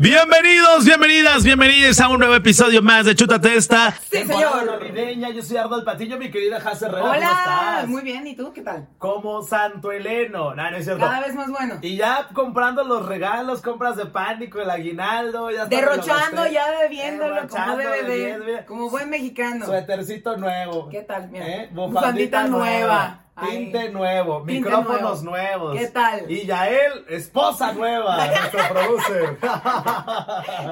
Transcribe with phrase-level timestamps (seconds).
[0.00, 3.90] Bienvenidos, bienvenidas, bienvenidos a un nuevo episodio más de Chuta Testa.
[4.08, 4.64] Sí, señor.
[4.64, 7.88] navideña, yo soy Arnold Patiño, mi querida Jase Herrera, ¿cómo Hola, estás?
[7.88, 8.86] muy bien, ¿y tú qué tal?
[8.98, 11.04] Como Santo Heleno, no, no es cierto.
[11.04, 11.78] Cada vez más bueno.
[11.82, 17.48] Y ya comprando los regalos, compras de pánico, el aguinaldo, ya está, Derrochando, ya bebiéndolo
[17.48, 19.66] como debe de, bebiendo, como buen mexicano.
[19.66, 20.88] Suétercito nuevo.
[20.90, 21.28] ¿Qué tal?
[21.28, 21.68] Mira, ¿Eh?
[21.72, 22.68] bufandita Bufandita nueva.
[22.68, 23.20] nueva.
[23.40, 23.50] Ay.
[23.70, 25.64] Tinte nuevo, Tinte micrófonos nuevo.
[25.68, 25.78] nuevos.
[25.78, 26.30] ¿Qué tal?
[26.30, 29.38] Y Yael, esposa nueva, nuestro producer.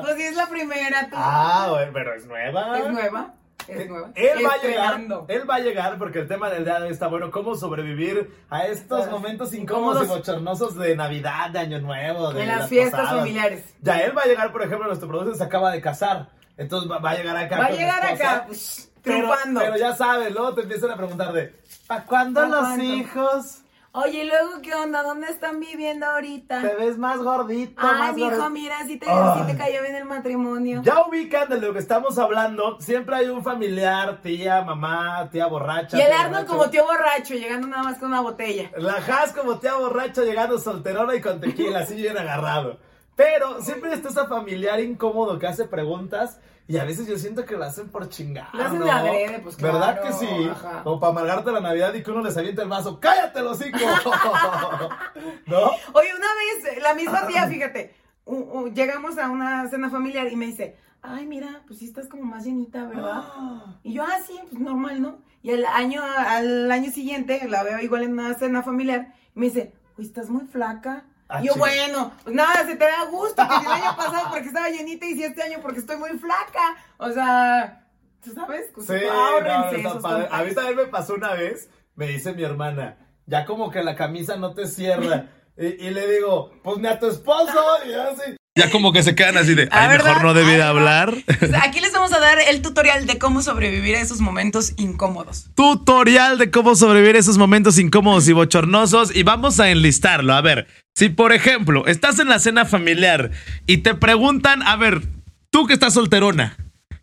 [0.02, 1.16] Pues sí, es la primera, tú.
[1.18, 2.78] ah, bueno, pero es nueva.
[2.78, 3.34] ¿Es nueva?
[3.68, 4.10] ¿Es nueva?
[4.14, 6.92] Él va a llegar, él va a llegar porque el tema del día de hoy
[6.92, 12.32] está bueno, cómo sobrevivir a estos momentos incómodos y bochornosos de Navidad, de Año Nuevo,
[12.32, 13.18] de En las fiestas posadas.
[13.20, 13.64] familiares.
[13.82, 17.10] Ya él va a llegar, por ejemplo, nuestro productor se acaba de casar, entonces va,
[17.10, 17.58] a llegar acá.
[17.58, 21.54] Va a llegar acá, pues, pero, pero ya sabes, luego te empiezan a preguntar de,
[21.86, 23.62] ¿para cuándo ¿Pa' los hijos?
[23.92, 25.02] Oye, ¿y luego qué onda?
[25.02, 26.60] ¿Dónde están viviendo ahorita?
[26.60, 28.50] Te ves más gordito, Ay, más mijo, gordito.
[28.50, 30.82] mira, si te, sí te cayó bien el matrimonio.
[30.84, 35.96] Ya ubican de lo que estamos hablando, siempre hay un familiar, tía, mamá, tía borracha.
[35.96, 38.70] y el Arnold como tío borracho, llegando nada más con una botella.
[38.76, 42.78] La Has como tía borracha llegando solterona y con tequila, así bien agarrado.
[43.14, 46.38] Pero siempre está ese familiar incómodo que hace preguntas
[46.68, 48.48] y a veces yo siento que lo hacen por chingar.
[48.54, 48.84] Lo hacen ¿no?
[48.86, 50.48] de adrede, pues, ¿Verdad claro, que sí?
[50.50, 50.82] ajá.
[50.84, 52.98] O para amargarte la Navidad y que uno les avienta el vaso.
[53.00, 53.80] ¡Cállate, los hijos!
[55.46, 55.58] ¿No?
[55.92, 56.26] Oye, una
[56.70, 57.94] vez, la misma tía, fíjate,
[58.24, 62.08] u- u- llegamos a una cena familiar y me dice, ay, mira, pues sí estás
[62.08, 63.22] como más llenita, ¿verdad?
[63.82, 65.18] Y yo, ah, sí, pues normal, ¿no?
[65.42, 69.46] Y al año, al año siguiente, la veo igual en una cena familiar, y me
[69.46, 71.04] dice, pues estás muy flaca.
[71.28, 74.30] Ah, y yo, bueno, pues nada, se te da gusto, que si el año pasado
[74.30, 76.76] porque estaba llenita y si este año porque estoy muy flaca.
[76.98, 77.86] O sea,
[78.22, 78.70] ¿tú sabes?
[78.74, 80.28] Pues, Sí, no, padre.
[80.30, 83.96] A mí también me pasó una vez, me dice mi hermana, ya como que la
[83.96, 85.28] camisa no te cierra.
[85.56, 87.60] y, y le digo, pues ni a tu esposo.
[87.86, 91.14] Y así, Ya como que se quedan así de, ay, mejor no debí de hablar.
[91.62, 95.50] Aquí les vamos a dar el tutorial de cómo sobrevivir a esos momentos incómodos.
[95.54, 100.32] Tutorial de cómo sobrevivir esos momentos incómodos y bochornosos y vamos a enlistarlo.
[100.32, 103.30] A ver, si por ejemplo estás en la cena familiar
[103.66, 105.02] y te preguntan, a ver,
[105.50, 106.56] tú que estás solterona.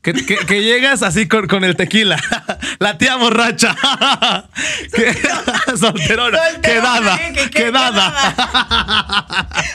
[0.03, 2.22] Que, que- que llegas así con, con el tequila.
[2.80, 3.75] La tía borracha.
[4.94, 5.14] Que-
[5.78, 6.38] solterona.
[6.38, 7.16] Solterona, Quedada.
[7.16, 7.34] ¿eh?
[7.34, 8.36] Que- que- Quedada.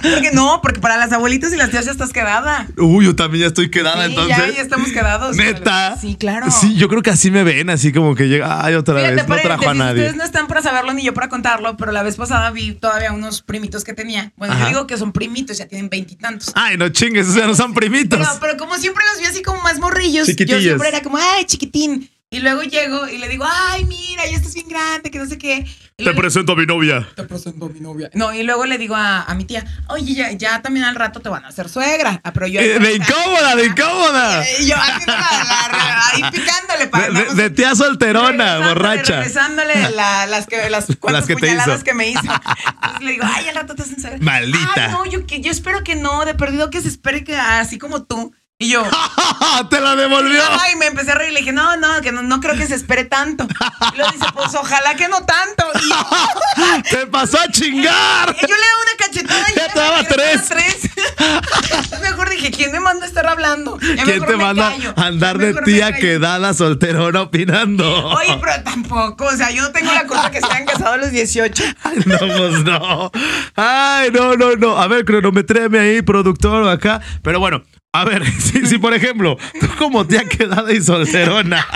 [0.03, 2.67] Porque no, porque para las abuelitas y las tías ya estás quedada.
[2.77, 4.37] Uy, yo también ya estoy quedada Sí, entonces.
[4.37, 5.37] ya, ya estamos quedados.
[5.37, 5.97] Neta.
[6.01, 6.51] Sí, claro.
[6.51, 9.29] Sí, yo creo que así me ven, así como que llega, ay, otra Fíjate, vez,
[9.29, 10.03] no trajo a nadie.
[10.03, 13.13] Ustedes no están para saberlo ni yo para contarlo, pero la vez pasada vi todavía
[13.13, 14.33] unos primitos que tenía.
[14.37, 14.65] Bueno, Ajá.
[14.65, 16.53] yo digo que son primitos, ya tienen veintitantos.
[16.55, 18.19] Ay, no chingues, o sea, no son primitos.
[18.19, 21.45] Pero, pero como siempre los vi así como más morrillos, Yo siempre era como, ay,
[21.45, 22.11] chiquitín.
[22.31, 25.39] Y luego llego y le digo, ay, mira, ya estás bien grande, que no sé
[25.39, 25.65] qué.
[25.97, 27.09] Y Te presento a mi novia.
[27.17, 28.11] te presento a mi novia.
[28.13, 31.21] No, y luego le digo a, a mi tía, oye, ya, ya también al rato
[31.21, 32.21] te van a hacer suegra.
[32.23, 32.61] Ah, pero yo.
[32.61, 34.47] Eh, de incómoda, de incómoda.
[34.47, 37.09] Eh, yo haciendo la, la- ahí picándole para.
[37.09, 39.17] De, de- de tía solterona, regresándole, borracha.
[39.21, 41.85] Regresándole la- las que, las, cuantas que te puñaladas hizo.
[41.85, 42.21] que me hizo.
[42.21, 44.19] Entonces le digo, ay, al rato te hacen suegra.
[44.21, 44.85] Maldita.
[44.85, 47.79] Ay, no, yo, que, yo espero que no, de perdido que se espere que así
[47.79, 48.35] como tú.
[48.61, 48.83] Y yo.
[49.71, 50.43] Te la devolvió.
[50.61, 52.67] Ay, me empecé a reír y le dije, no, no, que no, no creo que
[52.67, 53.47] se espere tanto.
[53.93, 55.65] Y luego dice, pues ojalá que no tanto.
[55.81, 58.35] Y Te pasó a chingar.
[58.37, 60.49] y yo le daba una cachetada y Ya te daba tres.
[60.49, 62.01] tres.
[62.03, 63.79] mejor dije, ¿quién me manda a estar hablando?
[63.79, 66.01] Ya ¿Quién te manda a andar de tía callo.
[66.01, 68.09] quedada solterona opinando?
[68.09, 70.97] Oye, pero tampoco, o sea, yo no tengo la culpa que se hayan casado a
[70.97, 71.63] los 18.
[71.85, 73.13] Ay, no, pues no.
[73.55, 74.77] Ay, no, no, no.
[74.77, 77.01] A ver, cronometréame ahí, productor acá.
[77.23, 77.63] Pero bueno,
[77.93, 81.67] a ver, si, si por ejemplo, tú como tía quedada y solterona,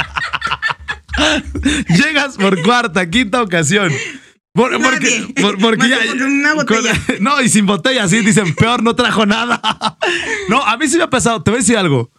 [1.88, 3.92] llegas por cuarta, quinta ocasión.
[4.54, 5.34] Por- porque, Nadie.
[5.40, 5.98] por- porque Más ya.
[6.00, 6.92] que con una botella.
[7.06, 9.60] con- no, y sin botella, sí, dicen, peor, no trajo nada.
[10.48, 11.42] No, a mí sí me ha pasado.
[11.42, 12.10] Te voy a decir algo.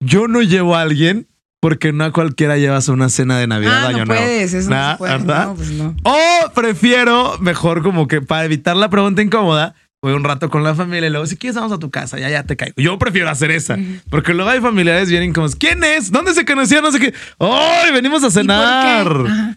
[0.00, 1.28] Yo no llevo a alguien
[1.60, 4.22] porque no a cualquiera llevas a una cena de Navidad, Ah, año no nuevo.
[4.22, 5.12] puedes, eso no Nah, se puede.
[5.18, 5.46] ¿verdad?
[5.46, 5.96] No, pues no.
[6.02, 10.74] O prefiero, mejor como que para evitar la pregunta incómoda, voy un rato con la
[10.74, 12.74] familia y luego, si quieres, vamos a tu casa, ya, ya te caigo.
[12.76, 13.78] Yo prefiero hacer esa,
[14.10, 15.54] porque luego hay familiares bien incómodos.
[15.54, 16.10] ¿Quién es?
[16.10, 16.82] ¿Dónde se conocían?
[16.82, 17.14] No sé qué.
[17.38, 19.06] ¡Ay, venimos a cenar!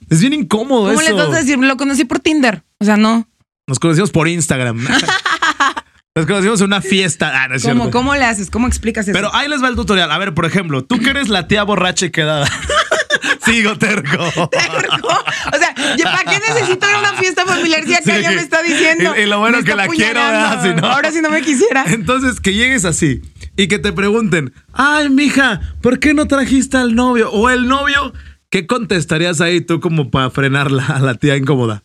[0.08, 1.10] Es bien incómodo ¿Cómo eso.
[1.10, 1.58] les vas a decir?
[1.58, 2.64] Lo conocí por Tinder.
[2.80, 3.28] O sea, no.
[3.68, 4.86] Nos conocimos por Instagram.
[6.18, 7.44] Nos conocimos en una fiesta.
[7.44, 7.92] Ah, no es ¿Cómo, cierto.
[7.92, 8.50] ¿Cómo le haces?
[8.50, 9.14] ¿Cómo explicas eso?
[9.18, 10.10] Pero ahí les va el tutorial.
[10.12, 12.48] A ver, por ejemplo, tú que eres la tía borracha y quedada.
[13.46, 14.50] Sigo terco.
[14.50, 15.08] Terco.
[15.08, 18.22] O sea, ¿ya ¿para qué necesito una fiesta familiar si acá Sí.
[18.22, 19.14] ya me está diciendo?
[19.18, 20.20] Y- y lo bueno que la quiero.
[20.62, 21.84] Si no- Ahora sí no me quisiera.
[21.88, 23.22] Entonces, que llegues así
[23.58, 27.32] y que te pregunten, ay, mija, ¿por qué no trajiste al novio?
[27.32, 28.14] O el novio,
[28.50, 31.84] ¿qué contestarías ahí tú como para frenar la- a la tía incómoda?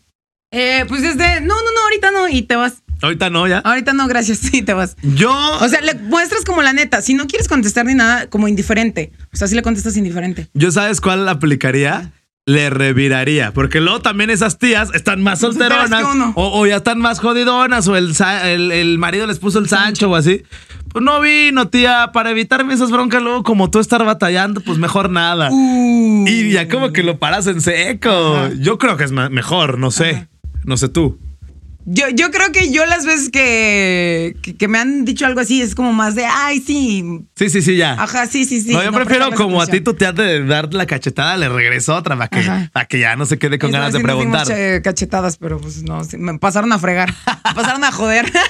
[0.53, 2.83] Eh, pues desde, no, no, no, ahorita no, y te vas.
[3.03, 3.59] Ahorita no, ya.
[3.59, 4.97] Ahorita no, gracias, sí, te vas.
[5.03, 5.33] Yo.
[5.61, 7.03] O sea, le muestras como la neta.
[7.03, 9.13] Si no quieres contestar ni nada, como indiferente.
[9.33, 10.49] O sea, si le contestas indiferente.
[10.55, 12.13] Yo sabes cuál aplicaría.
[12.47, 16.05] Le reviraría, porque luego también esas tías están más Pues, solteronas
[16.35, 18.13] o, o ya están más jodidonas o el,
[18.45, 20.43] el, el marido les puso el Sancho o así.
[20.89, 25.11] Pues no vino, tía, para evitarme esas broncas luego como tú estar batallando, pues mejor
[25.11, 25.49] nada.
[25.53, 26.25] Uh.
[26.27, 28.49] Y ya como que lo paras en seco.
[28.59, 30.27] Yo creo que es mejor, no sé.
[30.65, 31.21] No sé tú.
[31.87, 35.63] Yo, yo creo que yo las veces que, que, que me han dicho algo así
[35.63, 37.05] es como más de, ay, sí.
[37.37, 37.95] Sí, sí, sí, ya.
[37.95, 38.73] Ajá, sí, sí, sí.
[38.73, 41.95] no, yo prefiero como a ti tú te has de dar la cachetada, le regreso
[41.97, 44.47] otra para que, para que ya no se quede con ganas de preguntar.
[44.83, 47.15] cachetadas, pero pues no, me pasaron a fregar.
[47.27, 48.31] Me pasaron a joder.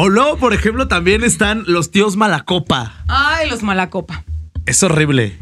[0.00, 3.02] O luego, por ejemplo, también están los tíos malacopa.
[3.08, 4.22] ay, los malacopa.
[4.64, 5.36] Es horrible.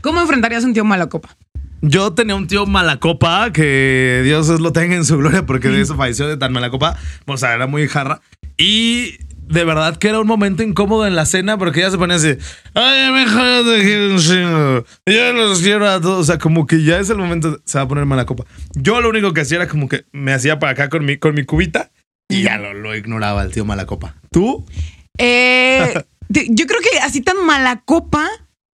[0.00, 1.36] ¿Cómo enfrentarías a un tío malacopa?
[1.80, 5.96] Yo tenía un tío malacopa, que Dios lo tenga en su gloria, porque de eso
[5.96, 6.96] falleció de tan malacopa.
[7.26, 8.20] O sea, era muy jarra.
[8.56, 12.16] Y de verdad que era un momento incómodo en la cena, porque ella se ponía
[12.16, 12.36] así,
[12.74, 14.84] ay, mejor te quiero un chingo.
[15.06, 16.20] Yo los quiero a todos.
[16.20, 18.44] O sea, como que ya es el momento, se va a poner malacopa.
[18.74, 21.34] Yo lo único que hacía era como que me hacía para acá con mi, con
[21.34, 21.90] mi cubita
[22.28, 24.14] y ya lo, lo ignoraba el tío malacopa.
[24.30, 24.66] ¿Tú?
[25.16, 25.94] Eh,
[26.28, 28.28] yo creo que así tan malacopa,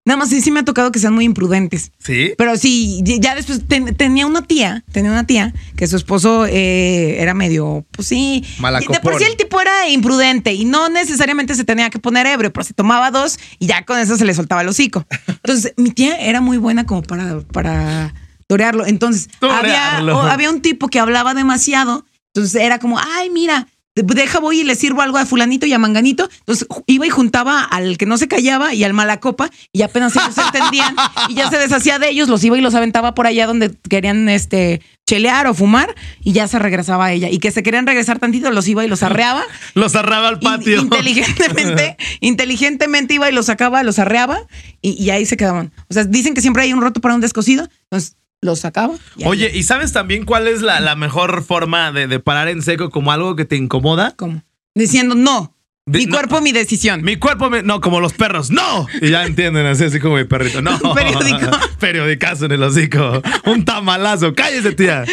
[0.05, 1.91] nada más sí, sí me ha tocado que sean muy imprudentes.
[1.99, 2.33] Sí.
[2.37, 7.17] Pero sí, ya después ten- tenía una tía, tenía una tía que su esposo eh,
[7.21, 8.43] era medio, pues sí.
[8.59, 8.93] Malacopón.
[8.93, 12.53] De por sí el tipo era imprudente y no necesariamente se tenía que poner ebrio,
[12.53, 15.05] pero se tomaba dos y ya con eso se le soltaba el hocico.
[15.27, 18.13] Entonces, mi tía era muy buena como para, para
[18.47, 18.85] torearlo.
[18.85, 19.97] Entonces, había,
[20.31, 22.05] había un tipo que hablaba demasiado.
[22.33, 25.79] Entonces era como, ay, mira, deja voy y le sirvo algo a fulanito y a
[25.79, 26.29] manganito.
[26.39, 30.35] Entonces iba y juntaba al que no se callaba y al malacopa y apenas ellos
[30.35, 30.95] se entendían
[31.29, 34.27] y ya se deshacía de ellos, los iba y los aventaba por allá donde querían
[34.29, 35.93] este chelear o fumar
[36.23, 37.29] y ya se regresaba a ella.
[37.29, 39.43] Y que se querían regresar tantito, los iba y los arreaba.
[39.75, 40.81] Los arraba al patio.
[40.81, 44.39] inteligentemente, inteligentemente iba y los sacaba, los arreaba
[44.81, 45.71] y, y ahí se quedaban.
[45.89, 48.93] O sea, dicen que siempre hay un roto para un descosido, entonces los sacaba.
[49.17, 52.47] y ahí- Oye, ¿y sabes también cuál es la, la mejor forma de, de parar
[52.47, 54.13] en seco como algo que te incomoda?
[54.15, 54.43] ¿Cómo?
[54.73, 55.51] Diciendo no.
[55.87, 56.13] De- mi no.
[56.15, 57.03] cuerpo, mi decisión.
[57.03, 58.87] Mi cuerpo, me- no, como los perros, ¡no!
[59.01, 60.79] Y ya entienden, así, así como mi perrito, ¡no!
[60.83, 61.51] Un periódico.
[61.79, 63.21] Periodicazo en el hocico.
[63.45, 65.03] Un tamalazo, cállese, tía.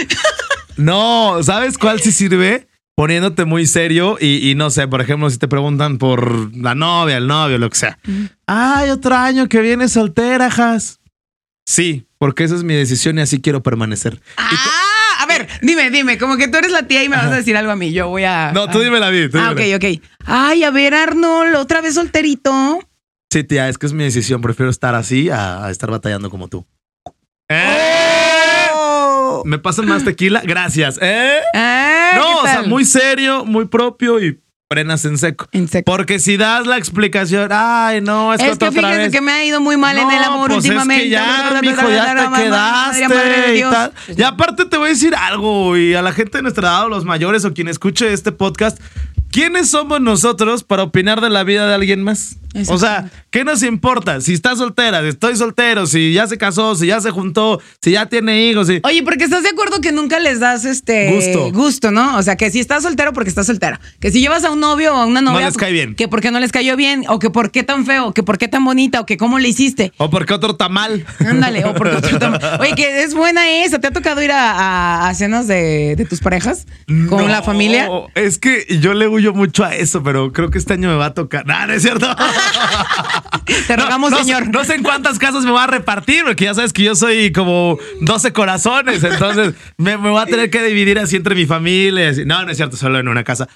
[0.76, 2.67] No, ¿sabes cuál sí sirve?
[2.94, 7.17] Poniéndote muy serio y, y no sé, por ejemplo, si te preguntan por la novia,
[7.17, 7.99] el novio, lo que sea.
[8.46, 11.00] Ay, otro año que viene soltera, Jas.
[11.73, 14.21] Sí, porque esa es mi decisión y así quiero permanecer.
[14.37, 14.51] Ah,
[15.21, 17.57] a ver, dime, dime, como que tú eres la tía y me vas a decir
[17.57, 17.93] algo a mí.
[17.95, 18.53] Yo voy a.
[18.53, 19.27] No, tú a- dímela a mí.
[19.31, 19.77] tú Ah, dímela.
[19.79, 20.03] ok, ok.
[20.27, 22.79] Ay, a ver, Arnold, otra vez solterito.
[23.33, 24.43] Sí, tía, es que es mi decisión.
[24.43, 26.67] Prefiero estar así a, a estar batallando como tú.
[27.49, 28.69] ¿Eh?
[29.45, 30.43] ¿Me pasan más tequila?
[30.45, 30.99] Gracias.
[31.01, 31.41] ¿Eh?
[31.55, 34.39] Ah, ¿qué No, o sea, muy serio, muy propio y
[34.73, 35.49] frenas en seco.
[35.53, 35.85] En seco.
[35.85, 39.13] Porque si das la explicación, ay, no, es, Es que otra vez.
[39.13, 41.05] que me ha ido muy mal en el amor pues últimamente.
[41.05, 43.93] Es que ya, mijo, ya te quedaste madre y tal.
[44.17, 46.89] Y aparte te voy a decir algo, y a la gente de nuestra edad, o
[46.89, 48.81] los mayores, o quien escuche este podcast,
[49.31, 52.37] ¿quiénes somos nosotros para opinar de la vida de alguien más?
[52.69, 54.20] O sea, ¿qué nos importa?
[54.20, 57.93] Si está soltera, si estoy soltero, si ya se casó, si ya se juntó, si
[57.93, 58.81] ya tiene hijos, si...
[58.84, 61.50] Oye, porque estás de acuerdo que nunca les das este Gusto.
[61.52, 62.16] gusto, ¿no?
[62.19, 63.78] O sea, que si estás soltero porque estás soltero.
[64.00, 65.46] Que si llevas a un novio o a una novia.
[65.46, 65.94] les cae bien.
[65.94, 68.49] Que porque no les cayó bien, o que por qué tan feo, que por qué
[68.49, 69.92] tan bonita, o que cómo le hiciste.
[69.97, 71.06] O porque otro tamal.
[71.21, 73.78] Ándale, o porque otro tam- Oye, que es buena esa.
[73.78, 76.66] ¿Te ha tocado ir a, a- a cenas de, de tus parejas?
[77.09, 77.88] ¿Con No, la familia?
[78.14, 81.06] Es que yo le huyo mucho a eso, pero creo que este año me va
[81.06, 81.47] a tocar.
[81.52, 82.06] No, no es cierto.
[83.66, 84.49] Te rogamos, no, señor.
[84.49, 87.32] No sé en cuántas casas me va a repartir, porque ya sabes que yo soy
[87.32, 92.12] como 12 corazones, entonces me, me voy a tener que dividir así entre mi familia.
[92.25, 93.49] No, no es cierto, solo en una casa.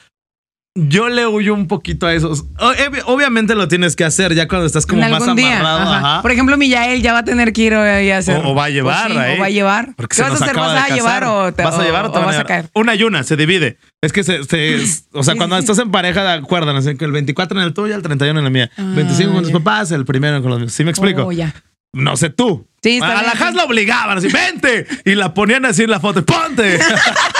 [0.79, 2.31] Yo le huyo un poquito a eso.
[2.31, 5.59] O- obvi- Obviamente lo tienes que hacer ya cuando estás como más día.
[5.61, 5.91] amarrado.
[5.91, 5.99] Ajá.
[5.99, 6.23] ajá.
[6.23, 8.37] Por ejemplo, Miyael ya va a tener que ir a hacer.
[8.45, 9.37] O, o va a llevar, Pues sí, ahí.
[9.37, 9.95] O va a llevar.
[9.97, 10.55] Porque ¿Qué vas a hacer?
[10.55, 12.69] ¿Vas a llevar o te vas a llevar o, te vas a caer?
[12.75, 13.79] Una y una, se divide.
[14.03, 14.79] Es que se, se-
[15.13, 18.03] o sea, cuando estás en pareja, acuerdan, así que el 24 en el tuyo, el
[18.03, 18.71] 31 en la mía.
[18.77, 20.73] Ah, 25 con tus papás, el primero con los míos.
[20.73, 21.23] ¿Sí me explico?
[21.25, 21.55] Oh, ya.
[21.93, 22.67] No sé tú.
[22.83, 23.55] Sí, está a la Has sí.
[23.57, 24.87] la obligaban así, vente.
[25.07, 26.79] Y la ponían así en la foto, ponte.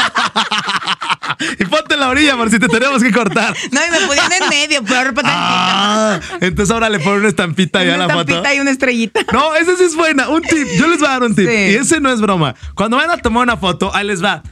[1.59, 3.55] y ponte en la orilla por si te tenemos que cortar.
[3.73, 7.93] No, y me ponían en medio, peor Ah, entonces ahora le ponen una estampita ya
[7.95, 8.29] a una la foto.
[8.33, 9.21] estampita y una estrellita.
[9.33, 10.29] No, ese sí es buena.
[10.29, 10.67] Un tip.
[10.79, 11.49] Yo les voy a dar un tip.
[11.49, 11.55] Sí.
[11.55, 12.55] Y ese no es broma.
[12.75, 14.43] Cuando van a tomar una foto, ahí les va.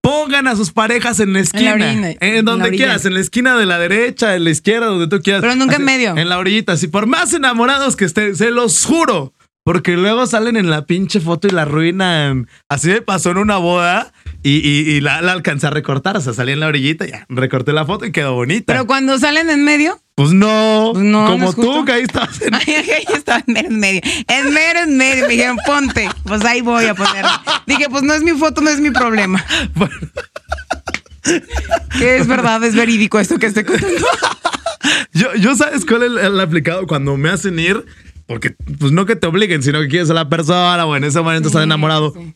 [0.00, 1.74] Pongan a sus parejas en la esquina.
[1.74, 2.84] orilla, en en donde la orilla.
[2.86, 3.04] quieras.
[3.04, 5.42] En la esquina de la derecha, en la izquierda, donde tú quieras.
[5.42, 6.16] Pero nunca en medio.
[6.16, 6.72] En la orillita.
[6.72, 9.32] Así, por más enamorados que estén, se los juro.
[9.64, 12.48] Porque luego salen en la pinche foto y la arruinan.
[12.68, 16.16] Así me pasó en una boda y, y- y la, la alcancé a recortar.
[16.16, 18.72] O sea, salí en la orillita, ya recorté la foto y quedó bonita.
[18.72, 22.54] Pero cuando salen en medio, pues no, Pues no, como tú que ahí estabas en-
[22.56, 24.00] Ay, ahí estaba en mero en medio.
[24.26, 25.26] En mero en medio.
[25.28, 26.08] Me dijeron, ponte.
[26.24, 27.40] Pues ahí voy a ponerla.
[27.66, 29.44] Dije, pues no es mi foto, no es mi problema.
[29.74, 29.94] Bueno,
[31.98, 33.96] Que es verdad, es verídico esto que estoy contando.
[35.12, 37.84] yo, yo sabes cuál es el, el aplicado cuando me hacen ir,
[38.26, 41.20] porque pues no que te obliguen, sino que quieres a la persona o en ese
[41.20, 42.12] momento estás enamorado.
[42.14, 42.34] Sí.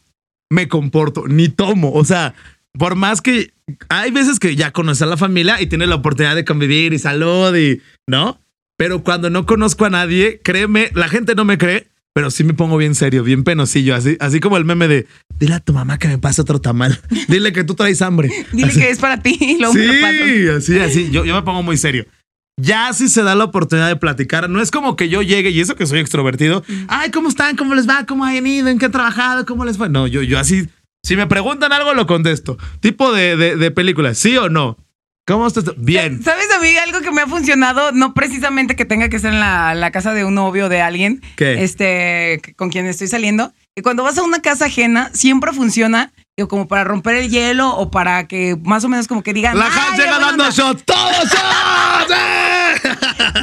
[0.50, 1.92] me comporto, ni tomo.
[1.92, 2.34] O sea,
[2.78, 3.52] por más que
[3.88, 6.98] hay veces que ya conoces a la familia y tienes la oportunidad de convivir y
[6.98, 8.40] salud y, ¿no?
[8.76, 12.52] Pero cuando no conozco a nadie, créeme, la gente no me cree, pero sí me
[12.54, 15.06] pongo bien serio, bien penosillo, así, así como el meme de,
[15.38, 18.30] dile a tu mamá que me pase otro tamal, dile que tú traes hambre.
[18.52, 18.80] Dile Así.
[18.80, 19.72] que es para ti lo.
[19.72, 19.88] Sí,
[20.54, 21.10] así, así.
[21.10, 22.04] Yo, yo me pongo muy serio.
[22.58, 25.60] Ya si se da la oportunidad de platicar, no es como que yo llegue y
[25.60, 26.64] eso que soy extrovertido.
[26.88, 27.54] Ay, ¿cómo están?
[27.54, 28.06] ¿Cómo les va?
[28.06, 28.68] ¿Cómo han ido?
[28.68, 29.44] ¿En qué han trabajado?
[29.44, 29.90] ¿Cómo les fue?
[29.90, 30.66] No, yo, yo así,
[31.04, 32.56] si me preguntan algo, lo contesto.
[32.80, 34.78] Tipo de, de, de película, ¿sí o no?
[35.26, 35.64] ¿Cómo estás?
[35.76, 36.22] Bien.
[36.22, 37.92] ¿Sabes a mí algo que me ha funcionado?
[37.92, 40.80] No precisamente que tenga que ser en la, la casa de un novio o de
[40.80, 41.62] alguien ¿Qué?
[41.62, 43.52] este, con quien estoy saliendo.
[43.74, 47.70] Que cuando vas a una casa ajena, siempre funciona digo, como para romper el hielo
[47.74, 49.58] o para que más o menos como que digan.
[49.58, 50.50] La "Ay, Hans llega dando onda".
[50.50, 50.84] shots.
[50.84, 52.12] ¡Todos shots!
[52.14, 52.52] ¡Eh!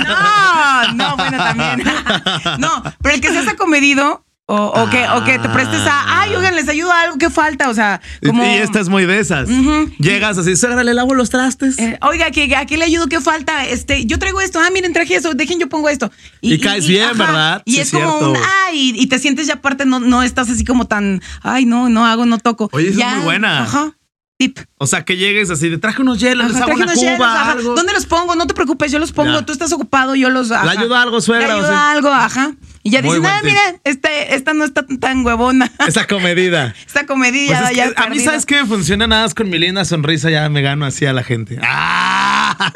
[0.05, 1.83] No, no, bueno, también.
[2.59, 6.35] No, pero el que seas acomedido o, o que, o que te prestes a, ay,
[6.35, 7.69] oigan, les ayudo a algo que falta.
[7.69, 8.43] O sea, como.
[8.43, 9.49] Y esta es muy de esas.
[9.49, 9.89] Ujú.
[9.99, 11.79] Llegas así, suegra, le lavo los trastes.
[11.79, 13.65] eh, oiga, que aquí le ayudo, ¿qué falta?
[13.65, 16.11] Este, yo traigo esto, ah, miren, traje eso, dejen, yo pongo esto.
[16.41, 17.61] Y caes bien, ¿verdad?
[17.65, 20.65] Y Sí, es como un, ay, y te sientes ya aparte, no, no estás así
[20.65, 22.69] como tan, ay, no, no hago, no toco.
[22.73, 23.63] Oye, esa es muy buena.
[23.63, 23.93] Ajá.
[24.37, 24.57] Tip.
[24.79, 26.99] O sea, que llegues así, de traje unos hielos, les Ajá, hago traje una unos
[26.99, 27.51] cuba, hielos, ajá.
[27.53, 27.75] algo.
[27.75, 28.35] ¿Dónde los pongo?
[28.35, 29.31] No te preocupes, yo los pongo.
[29.39, 29.45] Ya.
[29.45, 30.51] Tú estás ocupado, yo los.
[30.51, 30.65] ajá.
[30.73, 31.77] Le ayudo a algo, suegra, Le o ayudo sea.
[31.77, 32.51] a algo, ajá.
[32.85, 35.71] Y ya Muy dicen, buen ah, mira, este, esta no está tan huevona.
[35.87, 36.75] Esa comedida.
[36.85, 38.19] Esta comedilla Pues es ya a mí.
[38.19, 38.65] ¿sabes qué?
[38.65, 41.57] Funciona nada más con mi linda sonrisa, ya me gano así a la gente.
[41.63, 42.73] ¡Ah!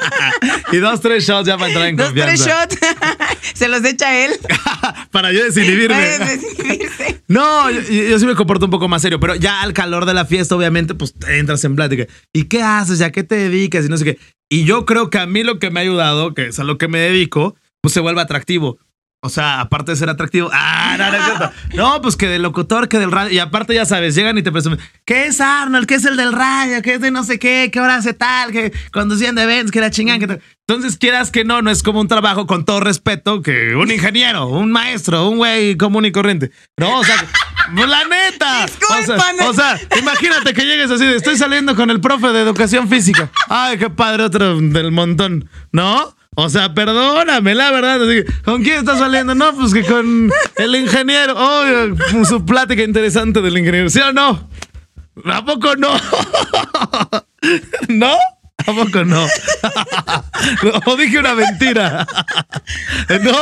[0.71, 2.65] Y dos, tres shots ya para entrar en Dos, tres confianza.
[2.67, 2.79] shots.
[3.53, 4.31] Se los echa él.
[5.11, 5.95] para yo desinhibirme.
[5.95, 7.21] Para desinhibirse.
[7.27, 10.13] No, yo, yo sí me comporto un poco más serio, pero ya al calor de
[10.13, 12.05] la fiesta, obviamente, pues entras en plática.
[12.31, 12.99] ¿Y qué haces?
[12.99, 13.85] ¿Ya qué te dedicas?
[13.85, 14.19] Y no sé qué.
[14.49, 16.77] Y yo creo que a mí lo que me ha ayudado, que es a lo
[16.77, 18.79] que me dedico, pues se vuelve atractivo.
[19.21, 21.51] O sea, aparte de ser atractivo, ah, no, no es cierto.
[21.75, 23.33] No, pues que del locutor, que del radio.
[23.33, 25.87] Y aparte, ya sabes, llegan y te presumen, ¿qué es Arnold?
[25.87, 26.83] ¿Qué es el del radio?
[26.83, 27.71] ¿Qué es de no sé qué?
[27.71, 28.51] ¿Qué hora hace tal?
[28.51, 29.71] ¿Qué conducían de Benz?
[29.71, 30.19] ¿Qué la chingan?
[30.19, 30.41] ¿Qué tal?
[30.67, 34.47] Entonces, quieras que no, no es como un trabajo con todo respeto que un ingeniero,
[34.47, 36.51] un maestro, un güey común y corriente.
[36.77, 37.15] No, o sea,
[37.73, 38.65] pues, la neta.
[38.65, 42.41] O sea, o sea, imagínate que llegues así de, estoy saliendo con el profe de
[42.41, 43.31] educación física.
[43.49, 45.49] Ay, qué padre, otro del montón.
[45.71, 46.16] ¿No?
[46.39, 47.99] O sea, perdóname, la verdad.
[48.45, 49.33] ¿Con quién estás saliendo?
[49.33, 51.33] No, pues que con el ingeniero.
[51.35, 51.65] Oh,
[52.25, 53.89] su plática interesante del ingeniero.
[53.89, 54.47] ¿Sí o no?
[55.25, 55.89] ¿A poco no?
[57.87, 58.15] ¿No?
[58.57, 59.25] ¿A poco no?
[60.85, 62.05] ¿O dije una mentira?
[63.23, 63.37] ¿No?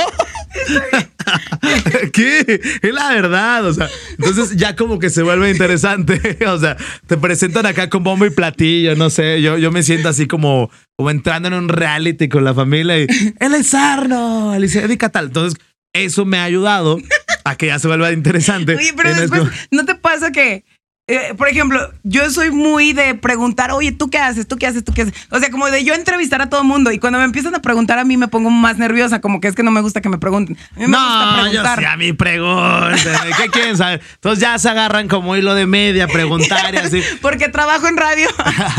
[2.13, 2.62] ¿Qué?
[2.81, 7.17] Es la verdad, o sea, entonces ya como que se vuelve interesante, o sea, te
[7.17, 11.09] presentan acá con bombo y platillo, no sé, yo, yo me siento así como, como
[11.12, 13.07] entrando en un reality con la familia y
[13.39, 15.59] él es Arnold, y se dedica tal, entonces
[15.93, 17.00] eso me ha ayudado
[17.45, 18.75] a que ya se vuelva interesante.
[18.75, 20.65] Oye, pero después, como- ¿no te pasa que,
[21.07, 24.47] eh, por ejemplo, yo soy muy de preguntar, oye, ¿tú qué haces?
[24.47, 24.83] ¿Tú qué haces?
[24.83, 25.13] ¿Tú qué haces?
[25.29, 27.62] O sea, como de yo entrevistar a todo el mundo y cuando me empiezan a
[27.62, 30.09] preguntar a mí me pongo más nerviosa, como que es que no me gusta que
[30.09, 30.57] me pregunten.
[30.75, 31.79] A mí me gusta No, yo preguntar.
[31.79, 34.01] sí, a mí pregúntenme, ¿qué quieren saber?
[34.15, 37.03] Entonces ya se agarran como hilo de media, preguntar y así.
[37.21, 38.27] Porque trabajo en radio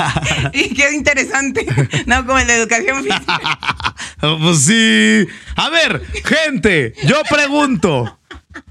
[0.53, 1.65] y qué interesante.
[2.07, 3.41] No, como el de educación física.
[4.21, 5.27] Pues sí.
[5.55, 8.19] A ver, gente, yo pregunto.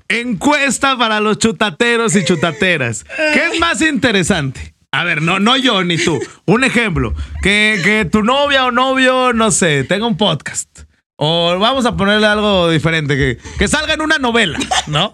[0.08, 3.04] Encuesta para los chutateros y chutateras.
[3.34, 4.76] ¿Qué es más interesante?
[4.92, 6.20] A ver, no, no yo ni tú.
[6.46, 7.14] Un ejemplo.
[7.42, 10.70] Que, que tu novia o novio, no sé, tenga un podcast.
[11.18, 13.18] O vamos a ponerle algo diferente.
[13.18, 15.14] Que, que salga en una novela, ¿no?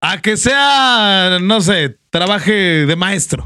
[0.00, 3.44] A que sea, no sé, trabaje de maestro.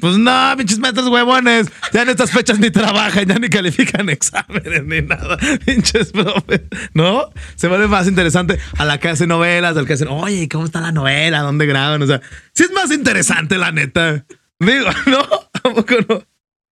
[0.00, 1.70] Pues no, pinches maestros huevones.
[1.92, 5.36] Ya en estas fechas ni trabajan, ya ni califican exámenes ni nada.
[5.66, 6.62] Pinches profes.
[6.94, 7.28] ¿No?
[7.56, 10.80] Se vuelve más interesante a la que hace novelas, al que hacen, oye, ¿cómo está
[10.80, 11.40] la novela?
[11.40, 12.00] ¿Dónde graban?
[12.00, 12.22] O sea,
[12.54, 14.24] sí es más interesante, la neta.
[14.58, 15.18] Digo, ¿no?
[15.20, 16.22] ¿A poco no?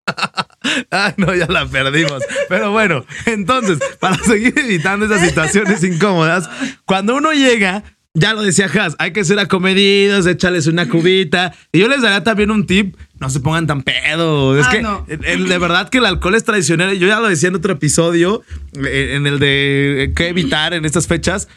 [0.91, 2.23] Ah, no, ya la perdimos.
[2.49, 6.49] Pero bueno, entonces, para seguir evitando esas situaciones incómodas,
[6.85, 7.83] cuando uno llega,
[8.14, 11.52] ya lo decía Has, hay que ser acomedidos, échales una cubita.
[11.73, 14.59] Y yo les daría también un tip, no se pongan tan pedo.
[14.59, 15.07] Es Ah, que no.
[15.07, 16.93] de verdad que el alcohol es traicionero.
[16.93, 18.43] Yo ya lo decía en otro episodio,
[18.85, 21.49] eh, en el de eh, qué evitar en estas fechas.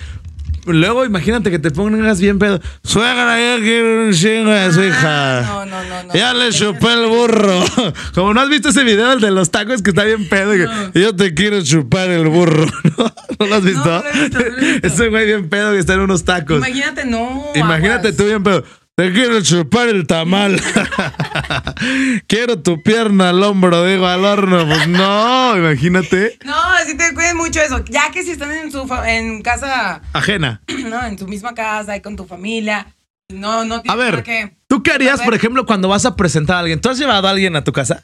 [0.65, 2.60] Luego imagínate que te pongas bien pedo.
[2.84, 5.39] Suegra, ya quiero un chingo de su hija.
[5.39, 6.13] Ah, no, no, no, no.
[6.13, 7.63] Ya le chupé el burro.
[8.13, 10.51] Como no has visto ese video el de los tacos que está bien pedo.
[10.51, 12.65] que, Yo te quiero chupar el burro.
[12.98, 13.86] ¿No, ¿No lo has visto?
[13.86, 14.88] No, no lo he visto, no lo he visto.
[14.88, 16.58] Ese güey bien pedo que está en unos tacos.
[16.58, 17.46] Imagínate, no.
[17.55, 18.17] Imagínate aguas.
[18.17, 18.63] tú bien pedo.
[18.95, 20.62] Te quiero chupar el tamal.
[22.27, 24.67] quiero tu pierna al hombro, digo, al horno.
[24.67, 26.38] Pues no, imagínate.
[26.45, 26.53] No,
[26.85, 27.83] sí te cuiden mucho eso.
[27.85, 30.62] Ya que si están en su en casa, Ajena.
[30.85, 32.85] no, en tu misma casa y con tu familia,
[33.29, 34.55] no, no A tienes ver, por qué.
[34.67, 36.79] ¿tú qué harías, por ejemplo, cuando vas a presentar a alguien?
[36.79, 38.03] ¿Tú has llevado a alguien a tu casa?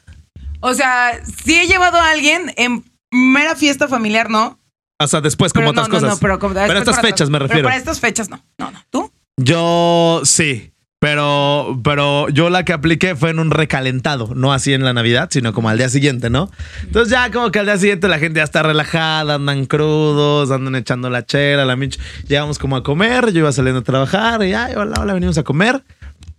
[0.58, 4.58] O sea, sí he llevado a alguien en mera fiesta familiar, ¿no?
[5.00, 6.14] O sea, después, como Pero otras no, no, cosas.
[6.16, 7.68] no, pero, como- después estas fechas me Pero refiero.
[7.68, 8.44] para estas fechas no.
[8.58, 8.84] No, no.
[8.90, 9.12] ¿Tú?
[9.38, 10.72] Yo sí.
[11.00, 15.28] Pero, pero yo la que apliqué fue en un recalentado, no así en la Navidad,
[15.32, 16.50] sino como al día siguiente, ¿no?
[16.82, 20.74] Entonces ya como que al día siguiente la gente ya está relajada, andan crudos, andan
[20.76, 21.98] echando la chela, la minch.
[22.28, 25.42] Llegamos como a comer, yo iba saliendo a trabajar y ya, hola, hola, venimos a
[25.42, 25.82] comer.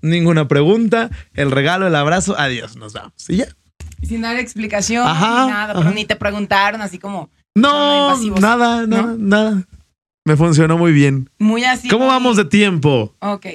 [0.03, 3.13] Ninguna pregunta, el regalo, el abrazo, adiós, nos vamos.
[3.30, 3.48] Y ya.
[4.03, 5.80] Sin dar explicación Ajá, ni nada, ajá.
[5.82, 7.32] pero ni te preguntaron así como.
[7.56, 9.18] No, nada, nada, ¿no?
[9.18, 9.63] nada.
[10.24, 11.32] Me funcionó muy bien.
[11.39, 11.88] Muy así.
[11.89, 13.15] ¿Cómo muy- vamos de tiempo?
[13.20, 13.48] Ok.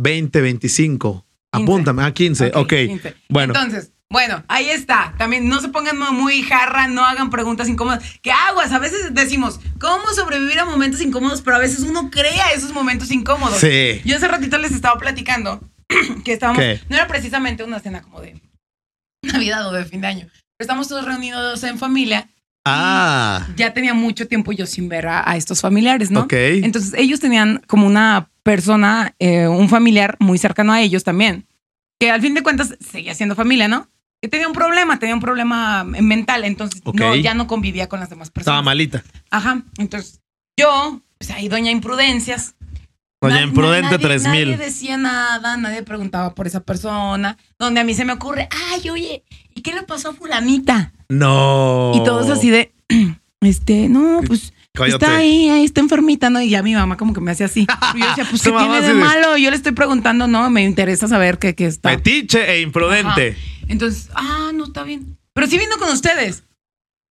[0.00, 1.26] 20, 25.
[1.52, 1.64] 15.
[1.64, 2.52] Apúntame, a 15.
[2.54, 2.68] Ok.
[2.68, 3.14] 15.
[3.28, 3.54] Bueno.
[3.54, 5.14] Entonces, bueno, ahí está.
[5.18, 8.02] También no se pongan muy jarra, no hagan preguntas incómodas.
[8.22, 11.42] Que aguas, a veces decimos, ¿cómo sobrevivir a momentos incómodos?
[11.42, 13.58] Pero a veces uno crea esos momentos incómodos.
[13.58, 14.00] Sí.
[14.04, 15.60] Yo hace ratito les estaba platicando
[16.24, 16.60] que estábamos.
[16.60, 16.80] ¿Qué?
[16.88, 18.40] No era precisamente una cena como de
[19.22, 20.26] Navidad o de fin de año.
[20.56, 22.28] Pero estamos todos reunidos en familia.
[22.64, 23.46] Ah.
[23.56, 26.22] Ya tenía mucho tiempo yo sin ver a, a estos familiares, ¿no?
[26.22, 26.32] Ok.
[26.32, 31.46] Entonces ellos tenían como una persona, eh, un familiar muy cercano a ellos también,
[31.98, 33.88] que al fin de cuentas seguía siendo familia, ¿no?
[34.22, 36.98] Que tenía un problema, tenía un problema mental, entonces Ok.
[37.00, 38.52] no, ya no convivía con las demás personas.
[38.54, 39.02] Estaba malita.
[39.30, 40.20] Ajá, entonces
[40.58, 42.54] yo, pues ahí doña Imprudencias.
[43.22, 44.50] Doña Na- Imprudente nadie- 3000.
[44.52, 48.88] Nadie decía nada, nadie preguntaba por esa persona, donde a mí se me ocurre, ay,
[48.90, 50.92] oye, ¿y qué le pasó a fulanita?
[51.08, 51.92] No.
[51.94, 52.72] Y todos así de,
[53.42, 55.04] este, no, pues Cállate.
[55.04, 56.40] está ahí, ahí está enfermita, ¿no?
[56.40, 57.66] Y ya mi mamá como que me hace así.
[57.94, 59.36] Y yo decía, pues, ¿qué tiene de malo?
[59.36, 61.90] Yo le estoy preguntando, no, me interesa saber qué, qué está.
[61.90, 63.30] Metiche e imprudente.
[63.30, 63.64] Ajá.
[63.68, 65.16] Entonces, ah, no, está bien.
[65.32, 66.44] Pero sí vino con ustedes.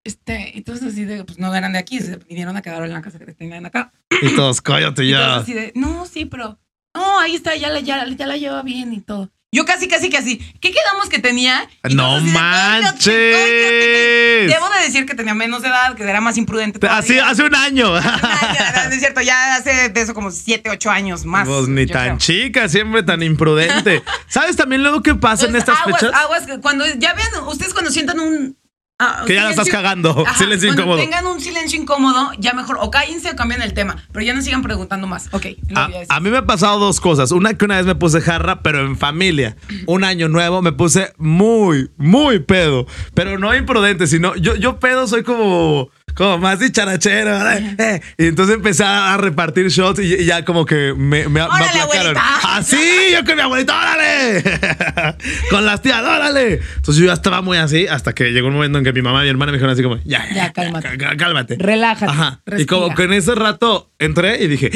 [0.03, 3.01] Este, entonces así de, pues no eran de aquí, se vinieron a quedar en la
[3.01, 3.91] casa que tenían acá.
[4.21, 5.38] Y todos, cállate ya.
[5.38, 6.57] así de, no, sí, pero,
[6.93, 9.31] no, ahí está, ya la, ya, ya la lleva bien y todo.
[9.51, 10.38] Yo casi, casi que así.
[10.62, 11.67] ¿Qué quedamos que tenía?
[11.88, 13.35] Y No de, "Cállate, manches.
[13.35, 14.45] cállate".
[14.47, 16.85] Debo de decir que tenía menos edad, que era más imprudente.
[16.88, 17.89] Así, hace un año.
[18.89, 21.47] No es cierto, ya hace de eso como 7, 8 años más.
[21.47, 22.17] Pues ni tan creo.
[22.17, 24.03] chica, siempre tan imprudente.
[24.27, 26.15] ¿Sabes también luego qué pasa en Entonces, estas aguas, fechas?
[26.15, 28.57] aguas, cuando ya vean, ustedes cuando sientan un.
[28.99, 30.23] Ah, Que ya la estás cagando.
[30.27, 30.97] Ajá, Silencio incómodo.
[30.97, 33.95] tengan un silencio incómodo, ya mejor o cállense o cambien el tema.
[34.12, 35.27] Pero ya no sigan preguntando más.
[35.31, 36.07] Ok, lo A, voy a decir.
[36.15, 37.31] a mí me ha pasado dos cosas.
[37.31, 39.55] Una que una vez me puse jarra, pero en familia.
[39.88, 42.85] Un año nuevo me puse muy, muy pedo.
[43.13, 47.37] Pero no imprudente, sino yo, yo pedo soy como, como más dicharachero.
[47.51, 51.79] Eh, Y entonces empecé a repartir shots y, ya como que me, me, me ¡Órale,
[51.81, 52.15] aplacaron.
[52.43, 52.77] Así,
[53.13, 54.43] yo con mi abuelita, órale.
[55.49, 56.61] con las tías, órale.
[56.75, 59.21] Entonces yo ya estaba muy así hasta que llegó un momento en que mi mamá
[59.21, 60.97] y mi hermana me dijeron así como, ya, Ya, cálmate.
[60.97, 61.55] cá- cálmate.
[61.59, 62.11] Relájate.
[62.11, 62.41] Ajá.
[62.57, 64.71] Y como que en ese rato entré y dije,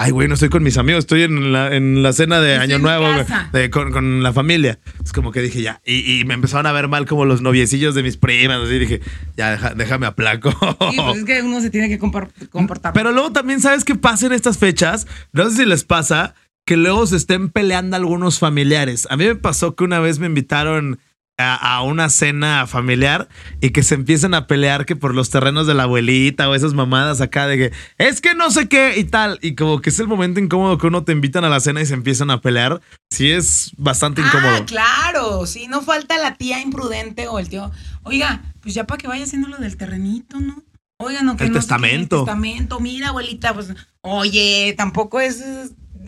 [0.00, 2.72] ay, güey, no estoy con mis amigos, estoy en la, en la cena de Estoy
[2.72, 4.78] Año Nuevo güey, de- con, con la familia.
[5.04, 5.80] Es como que dije, ya.
[5.84, 8.60] Y, y me empezaron a ver mal como los noviecillos de mis primas.
[8.60, 9.00] Así dije,
[9.36, 10.50] ya, deja- déjame aplaco.
[10.90, 12.92] Sí, pues es que uno se tiene que compor- comportar.
[12.92, 15.06] Pero luego también, ¿sabes qué pasa en estas fechas?
[15.32, 16.34] No sé si les pasa
[16.64, 19.08] que luego se estén peleando algunos familiares.
[19.10, 21.00] A mí me pasó que una vez me invitaron
[21.38, 23.28] a, a una cena familiar
[23.60, 26.74] y que se empiezan a pelear que por los terrenos de la abuelita o esas
[26.74, 29.38] mamadas acá de que es que no sé qué y tal.
[29.40, 31.86] Y como que es el momento incómodo que uno te invitan a la cena y
[31.86, 32.80] se empiezan a pelear.
[33.10, 34.56] Sí es bastante incómodo.
[34.56, 35.46] Ah, claro.
[35.46, 37.70] Sí, no falta la tía imprudente o el tío.
[38.02, 40.62] Oiga, pues ya para que vaya haciendo lo del terrenito, ¿no?
[41.00, 42.16] Oiga, no, que El no testamento.
[42.20, 42.80] el testamento.
[42.80, 45.38] Mira, abuelita, pues, oye, tampoco es.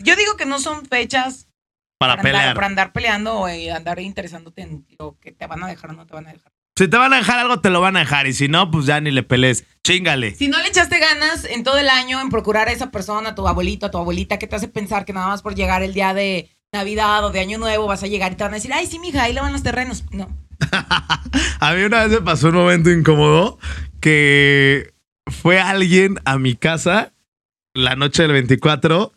[0.03, 1.47] Yo digo que no son fechas
[2.01, 2.55] para andar, pelear.
[2.55, 5.93] para andar peleando o eh, andar interesándote en lo que te van a dejar o
[5.93, 6.51] no te van a dejar.
[6.75, 8.25] Si te van a dejar algo, te lo van a dejar.
[8.25, 9.65] Y si no, pues ya ni le pelees.
[9.83, 10.33] Chingale.
[10.33, 13.35] Si no le echaste ganas en todo el año en procurar a esa persona, a
[13.35, 15.93] tu abuelito, a tu abuelita, que te hace pensar que nada más por llegar el
[15.93, 18.73] día de Navidad o de Año Nuevo vas a llegar y te van a decir,
[18.73, 20.05] ay, sí, mija, ahí le van los terrenos.
[20.11, 20.27] No.
[21.59, 23.59] A mí una vez me pasó un momento incómodo
[23.99, 24.91] que
[25.27, 27.13] fue alguien a mi casa
[27.73, 29.13] la noche del 24.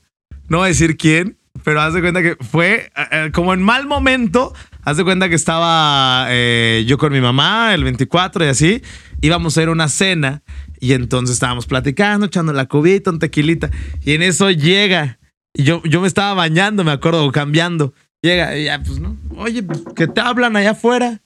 [0.49, 3.63] No voy a decir quién, pero haz de cuenta que fue eh, eh, como en
[3.63, 4.53] mal momento.
[4.83, 8.83] Haz de cuenta que estaba eh, yo con mi mamá el 24 y así.
[9.23, 10.43] Íbamos a ir a una cena
[10.79, 13.71] Y entonces estábamos platicando, echando la cubita, un tequilita.
[14.05, 15.19] Y en eso llega.
[15.55, 17.95] Y yo, yo me estaba bañando, me acuerdo, cambiando.
[18.21, 19.17] Llega, y ya, pues, ¿no?
[19.37, 21.21] Oye, pues, que te hablan allá afuera.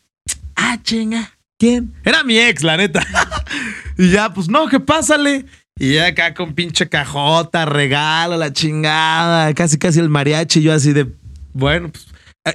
[0.54, 1.32] Ah, chinga.
[1.58, 1.94] ¿Quién?
[2.04, 3.04] Era mi ex, la neta.
[3.98, 5.46] y ya, pues, no, que pásale.
[5.78, 10.60] Y acá con pinche cajota, regalo, la chingada, casi casi el mariachi.
[10.60, 11.06] Yo así de,
[11.52, 12.06] bueno, pues.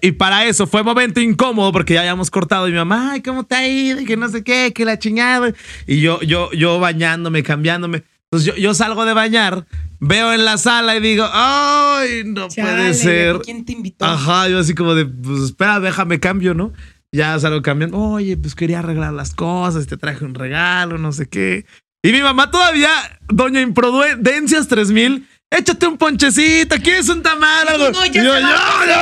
[0.02, 3.44] Y para eso fue momento incómodo porque ya habíamos cortado y mi mamá, ay, ¿cómo
[3.44, 4.00] te ha ido?
[4.00, 5.54] Y que no sé qué, que la chingada.
[5.86, 8.04] Y yo, yo, yo bañándome, cambiándome.
[8.32, 9.68] Entonces yo, yo salgo de bañar,
[10.00, 13.40] veo en la sala y digo, ay, no Chale, puede ser.
[13.44, 14.06] ¿Quién te invitó?
[14.06, 16.74] Ajá, yo así como de, pues espera, déjame cambio, ¿no?
[17.12, 18.00] Ya salgo cambiando.
[18.00, 21.66] Oye, pues quería arreglar las cosas, te traje un regalo, no sé qué.
[22.06, 22.90] Y mi mamá todavía,
[23.30, 27.66] doña Imprudencias 3000, échate un ponchecito, ¿quieres un tamal?
[27.66, 27.92] Algo?
[27.92, 28.34] No, ya y yo,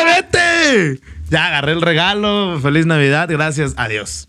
[0.06, 1.02] vete.
[1.32, 4.28] Ya agarré el regalo, feliz Navidad, gracias, adiós.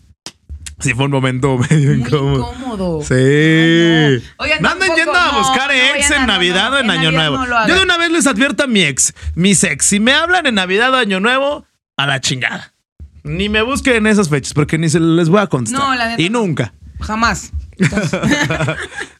[0.79, 2.51] Sí, fue un momento medio Muy incómodo.
[2.51, 3.01] incómodo.
[3.03, 3.13] Sí.
[3.13, 4.43] Ay, no.
[4.43, 7.29] Oigan, no anden yendo a buscar no ex en Navidad o en en Año Navidad
[7.29, 7.67] Nuevo.
[7.67, 10.55] Yo de una vez les advierto a mi ex, mis ex, si me hablan en
[10.55, 12.73] Navidad o Año Nuevo, a la chingada.
[13.23, 15.79] Ni me busquen en esas fechas porque ni se les voy a contestar.
[15.79, 16.73] No, la neta Y nunca.
[17.03, 17.51] Jamás.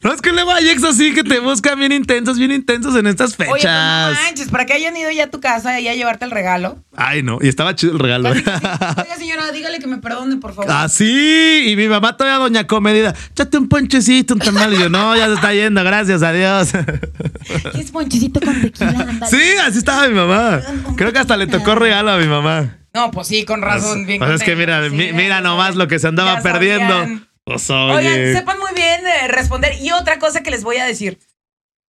[0.02, 3.30] No es que hay ex así que te buscan bien intensos, bien intensos en estas
[3.30, 4.12] Oye, pues no fechas.
[4.22, 6.78] manches, para que hayan ido ya a tu casa y a llevarte el regalo.
[6.94, 7.38] Ay, no.
[7.40, 8.30] Y estaba chido el regalo.
[8.30, 10.70] Oiga, señora, dígale que me perdone, por favor.
[10.70, 11.64] Así.
[11.68, 14.72] Y mi mamá todavía, doña Comedida, échate un ponchecito, un tamal.
[14.74, 16.68] Y yo, no, ya se está yendo, gracias, adiós.
[17.72, 19.06] ¿Quieres ponchecito con tequila?
[19.30, 20.60] Sí, así estaba mi mamá.
[20.96, 22.76] Creo que hasta le tocó regalo a mi mamá.
[22.92, 24.06] No, pues sí, con razón.
[24.06, 26.94] Bien Pues es que mira, sí, mi- ya mira nomás lo que se andaba perdiendo.
[26.94, 27.28] sabían.
[27.44, 29.74] Pues Oigan, sepan muy bien eh, responder.
[29.80, 31.18] Y otra cosa que les voy a decir.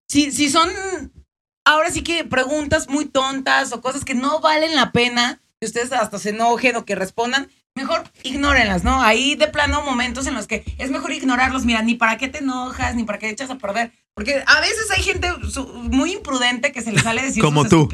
[0.09, 0.69] Si, si son
[1.65, 5.91] ahora sí que preguntas muy tontas o cosas que no valen la pena, que ustedes
[5.93, 9.01] hasta se enojen o que respondan, mejor ignórenlas, ¿no?
[9.01, 11.65] Ahí de plano momentos en los que es mejor ignorarlos.
[11.65, 13.91] Mira, ni para qué te enojas, ni para qué echas a perder.
[14.13, 17.69] Porque a veces hay gente su- muy imprudente que se le sale decir Como sus
[17.69, 17.89] tú.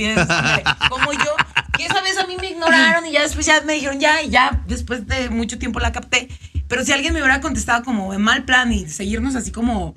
[0.90, 1.36] como yo.
[1.78, 4.30] Que esa vez a mí me ignoraron y ya después ya me dijeron ya y
[4.30, 6.28] ya después de mucho tiempo la capté.
[6.72, 9.94] Pero si alguien me hubiera contestado como en mal plan y seguirnos así como,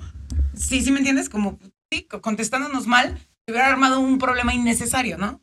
[0.57, 1.57] sí, sí me entiendes, como
[1.89, 5.39] sí, co- contestándonos mal, se hubiera armado un problema innecesario, ¿no?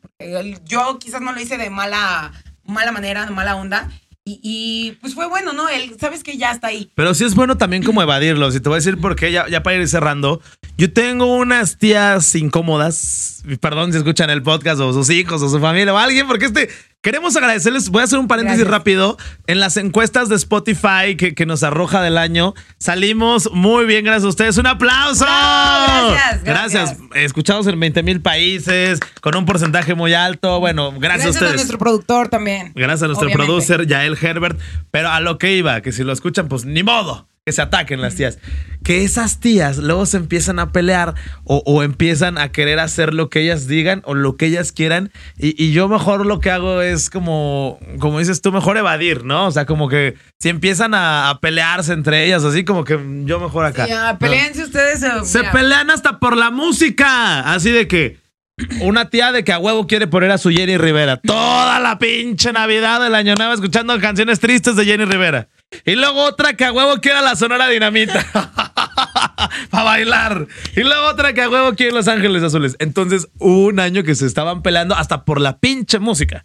[0.67, 2.33] Yo quizás no lo hice de mala,
[2.65, 3.91] mala manera, de mala onda.
[4.27, 5.69] Y, pues fue bueno, ¿no?
[5.71, 6.93] Él, sabes que ya está ahí.
[6.95, 8.55] Pero sí es bueno también como evadirlos.
[8.55, 10.41] Y te voy a decir por qué, ya, ya para ir cerrando.
[10.77, 13.43] Yo tengo unas tías incómodas.
[13.61, 16.69] Perdón si escuchan el podcast o sus hijos o su familia o alguien, porque este.
[17.03, 18.79] Queremos agradecerles, voy a hacer un paréntesis Gracias.
[18.79, 19.17] rápido.
[19.49, 24.25] En las encuestas de Spotify que, que nos arroja del año, salimos muy bien, gracias
[24.25, 24.57] a ustedes.
[24.57, 25.25] ¡Un aplauso!
[25.25, 26.97] Bravo, gracias, gracias.
[27.17, 30.61] Escuchados en 20 mil países, con un porcentaje muy alto.
[30.61, 31.55] Bueno, gracias, Gracias a a ustedes.
[31.57, 32.71] nuestro productor también.
[32.77, 33.47] Gracias a nuestro obviamente.
[33.53, 34.61] producer, Yael Herbert.
[34.93, 38.01] Pero a lo que iba, que si lo escuchan, pues ni modo que se ataquen
[38.01, 38.39] las tías.
[38.85, 43.31] Que esas tías luego se empiezan a pelear o, o empiezan a querer hacer lo
[43.31, 45.11] que ellas digan o lo que ellas quieran.
[45.39, 49.47] Y, y yo mejor lo que hago es como, como dices tú, mejor evadir, ¿no?
[49.47, 53.41] O sea, como que si empiezan a, a pelearse entre ellas, así como que yo
[53.41, 53.89] mejor acá.
[53.89, 54.19] Ya, No.
[54.21, 55.03] peleense ustedes.
[55.03, 57.53] eh, Se pelean hasta por la música.
[57.53, 58.19] Así de que
[58.83, 61.17] una tía de que a huevo quiere poner a su Jenny Rivera.
[61.17, 65.49] Toda la pinche Navidad del Año Nuevo escuchando canciones tristes de Jenny Rivera.
[65.85, 68.25] Y luego otra que a huevo quiere la Sonora Dinamita.
[69.71, 70.47] Para bailar.
[70.77, 72.77] Y luego otra que a huevo quiere Los Ángeles Azules.
[72.79, 76.45] Entonces hubo un año que se estaban peleando hasta por la pinche música.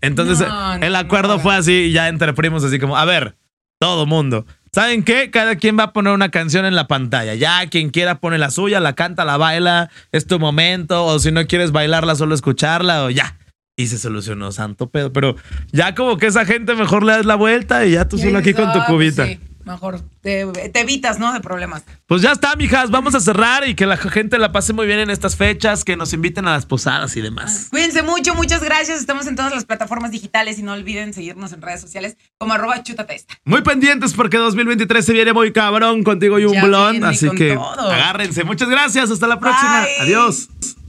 [0.00, 1.42] Entonces No, el acuerdo no.
[1.42, 3.36] fue así y ya entre primos así como, a ver,
[3.78, 4.46] todo mundo.
[4.72, 5.30] ¿Saben qué?
[5.30, 7.34] Cada quien va a poner una canción en la pantalla.
[7.34, 11.04] Ya quien quiera pone la suya, la canta, la baila, es tu momento.
[11.06, 13.38] O si no quieres bailarla, solo escucharla o ya.
[13.76, 15.12] Y se solucionó, santo pedo.
[15.12, 15.36] Pero
[15.70, 18.54] ya como que esa gente mejor le das la vuelta y ya tú solo aquí
[18.54, 19.26] con tu "Ah, pues cubita.
[19.26, 21.30] sí, mejor te, te evitas, ¿no?
[21.34, 21.82] De problemas.
[22.06, 22.90] Pues ya está, mijas.
[22.90, 25.94] Vamos a cerrar y que la gente la pase muy bien en estas fechas, que
[25.94, 27.66] nos inviten a las posadas y demás.
[27.68, 28.98] Cuídense mucho, muchas gracias.
[28.98, 32.82] Estamos en todas las plataformas digitales y no olviden seguirnos en redes sociales como arroba
[32.82, 33.34] chutatesta.
[33.44, 37.04] Muy pendientes porque 2023 se viene muy cabrón contigo y un Ya blond.
[37.04, 37.90] Así que todo.
[37.90, 38.42] agárrense.
[38.44, 39.10] Muchas gracias.
[39.10, 39.82] Hasta la próxima.
[39.82, 40.00] Bye.
[40.00, 40.48] Adiós.